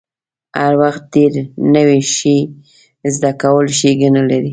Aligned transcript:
هر 0.59 0.73
وخت 0.81 1.03
ډیر 1.13 1.31
نوی 1.75 2.01
شی 2.15 2.37
زده 3.13 3.31
کول 3.41 3.65
ښېګڼه 3.77 4.21
لري. 4.31 4.49